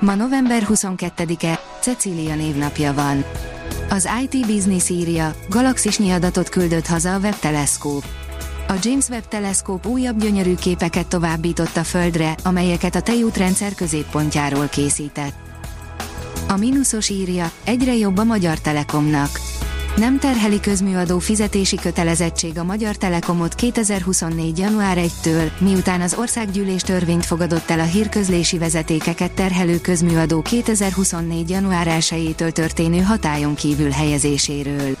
[0.00, 3.24] Ma november 22-e, Cecília névnapja van.
[3.88, 8.04] Az IT Business írja, galaxisnyi adatot küldött haza a Webb Teleszkóp.
[8.68, 15.34] A James Webb Teleszkóp újabb gyönyörű képeket továbbított a Földre, amelyeket a tejútrendszer középpontjáról készített.
[16.48, 19.43] A mínuszos írja, egyre jobb a Magyar Telekomnak.
[19.96, 24.58] Nem terheli közműadó fizetési kötelezettség a Magyar Telekomot 2024.
[24.58, 31.50] január 1-től, miután az országgyűlés törvényt fogadott el a hírközlési vezetékeket terhelő közműadó 2024.
[31.50, 34.96] január 1-től történő hatályon kívül helyezéséről.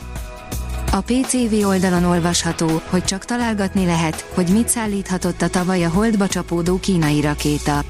[0.90, 6.26] A PCV oldalon olvasható, hogy csak találgatni lehet, hogy mit szállíthatott a tavaly a holdba
[6.26, 7.84] csapódó kínai rakéta.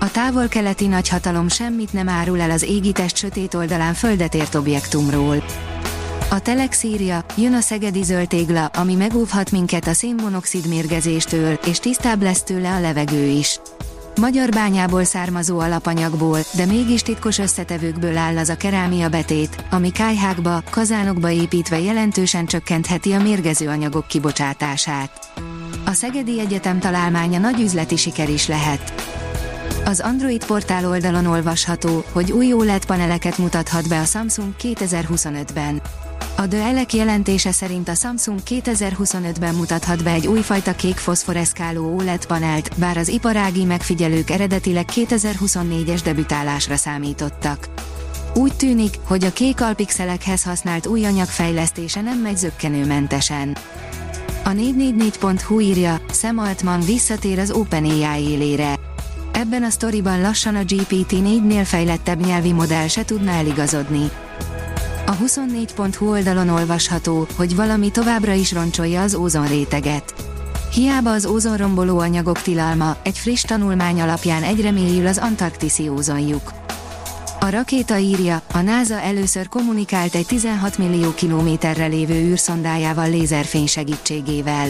[0.00, 5.42] A távol-keleti nagyhatalom semmit nem árul el az égitest sötét oldalán földet ért objektumról.
[6.34, 12.22] A Telex írja, jön a szegedi zöldtégla, ami megóvhat minket a szénmonoxid mérgezéstől, és tisztább
[12.22, 13.60] lesz tőle a levegő is.
[14.20, 20.62] Magyar bányából származó alapanyagból, de mégis titkos összetevőkből áll az a kerámia betét, ami kájhákba,
[20.70, 25.10] kazánokba építve jelentősen csökkentheti a mérgező anyagok kibocsátását.
[25.84, 28.92] A Szegedi Egyetem találmánya nagy üzleti siker is lehet.
[29.84, 35.82] Az Android portál oldalon olvasható, hogy új OLED paneleket mutathat be a Samsung 2025-ben.
[36.44, 42.26] A The Elek jelentése szerint a Samsung 2025-ben mutathat be egy újfajta kék foszforeszkáló OLED
[42.26, 47.68] panelt, bár az iparági megfigyelők eredetileg 2024-es debütálásra számítottak.
[48.34, 53.56] Úgy tűnik, hogy a kék alpixelekhez használt új anyag fejlesztése nem megy zöggenőmentesen.
[54.44, 58.74] A 444.hu írja, Sam Altman visszatér az OpenAI élére.
[59.32, 64.10] Ebben a sztoriban lassan a GPT-4-nél fejlettebb nyelvi modell se tudna eligazodni.
[65.06, 70.14] A 24.hu oldalon olvasható, hogy valami továbbra is roncsolja az ózonréteget.
[70.72, 76.52] Hiába az ózonromboló anyagok tilalma, egy friss tanulmány alapján egyre mélyül az antarktiszi ózonjuk.
[77.40, 84.68] A rakéta írja, a NASA először kommunikált egy 16 millió kilométerre lévő űrszondájával lézerfény segítségével.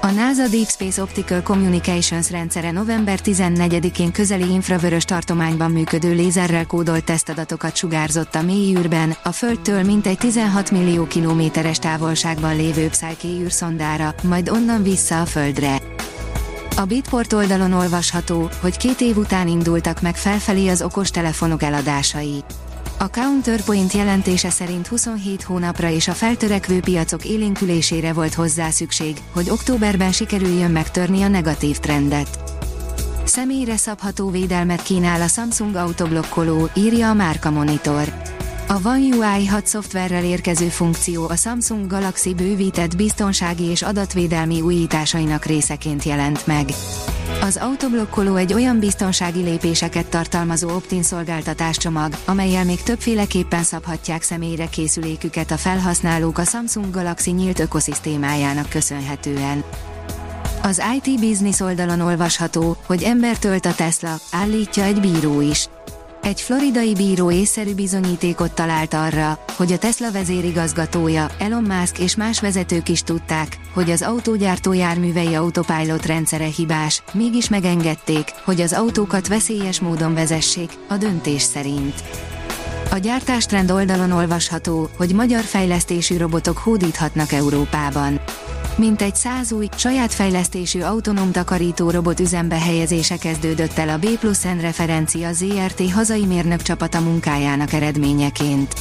[0.00, 7.04] A NASA Deep Space Optical Communications rendszere november 14-én közeli infravörös tartományban működő lézerrel kódolt
[7.04, 14.14] tesztadatokat sugárzott a mély űrben, a Földtől mintegy 16 millió kilométeres távolságban lévő Psyche űrszondára,
[14.22, 15.78] majd onnan vissza a Földre.
[16.76, 22.44] A Bitport oldalon olvasható, hogy két év után indultak meg felfelé az okostelefonok eladásai.
[22.98, 29.50] A Counterpoint jelentése szerint 27 hónapra és a feltörekvő piacok élénkülésére volt hozzá szükség, hogy
[29.50, 32.38] októberben sikerüljön megtörni a negatív trendet.
[33.24, 38.12] Személyre szabható védelmet kínál a Samsung autoblokkoló, írja a Márka Monitor.
[38.68, 45.44] A One UI 6 szoftverrel érkező funkció a Samsung Galaxy bővített biztonsági és adatvédelmi újításainak
[45.44, 46.66] részeként jelent meg.
[47.40, 55.50] Az autoblokkoló egy olyan biztonsági lépéseket tartalmazó optin szolgáltatáscsomag, amelyel még többféleképpen szabhatják személyre készüléküket
[55.50, 59.64] a felhasználók a Samsung Galaxy nyílt ökoszisztémájának köszönhetően.
[60.62, 65.68] Az IT Business oldalon olvasható, hogy ember tölt a Tesla, állítja egy bíró is.
[66.26, 72.40] Egy floridai bíró észszerű bizonyítékot talált arra, hogy a Tesla vezérigazgatója, Elon Musk és más
[72.40, 79.28] vezetők is tudták, hogy az autógyártó járművei autopilot rendszere hibás, mégis megengedték, hogy az autókat
[79.28, 82.02] veszélyes módon vezessék, a döntés szerint.
[82.90, 88.20] A gyártástrend oldalon olvasható, hogy magyar fejlesztésű robotok hódíthatnak Európában.
[88.76, 94.42] Mintegy száz új, saját fejlesztésű autonóm takarító robot üzembe helyezése kezdődött el a B plusz
[94.42, 98.74] N referencia ZRT hazai mérnök csapata munkájának eredményeként.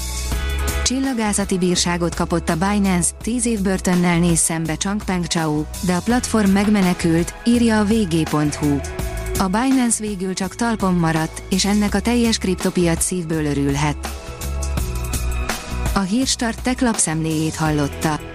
[0.83, 6.49] Csillagászati bírságot kapott a Binance, 10 év börtönnel néz szembe Changpeng Chao, de a platform
[6.49, 8.79] megmenekült, írja a vg.hu.
[9.39, 13.97] A Binance végül csak talpon maradt, és ennek a teljes kriptopiac szívből örülhet.
[15.93, 18.34] A Hírstart tech lapszemléjét hallotta.